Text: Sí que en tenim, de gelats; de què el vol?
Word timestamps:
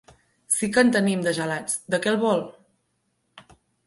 Sí 0.53 0.69
que 0.77 0.83
en 0.85 0.87
tenim, 0.95 1.19
de 1.27 1.33
gelats; 1.39 1.75
de 1.95 1.99
què 2.05 2.11
el 2.13 2.17
vol? 2.23 2.41